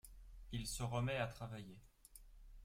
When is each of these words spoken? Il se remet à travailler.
Il 0.51 0.65
se 0.65 0.81
remet 0.81 1.17
à 1.19 1.27
travailler. 1.27 1.77